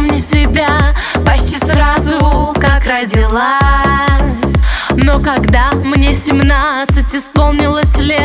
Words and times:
помню 0.00 0.18
себя 0.18 0.94
почти 1.26 1.58
сразу, 1.58 2.54
как 2.54 2.86
родилась. 2.86 4.54
Но 4.92 5.20
когда 5.20 5.72
мне 5.72 6.14
17 6.14 7.14
исполнилось 7.14 7.98
лет 7.98 8.19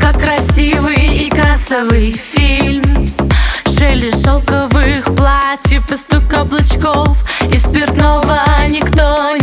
как 0.00 0.20
красивый 0.20 1.16
и 1.16 1.30
кассовый 1.30 2.12
фильм. 2.12 3.06
Шелест 3.78 4.24
шелковых 4.24 5.04
платьев 5.16 5.92
и 5.92 5.96
стук 5.96 6.32
облачков 6.32 7.18
И 7.52 7.58
спиртного 7.58 8.42
никто 8.68 9.35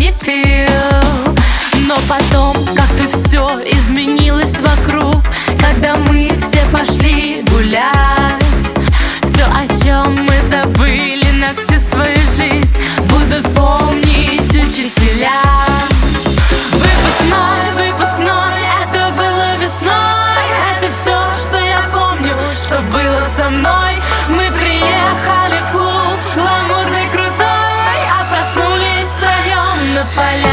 поля. 30.16 30.53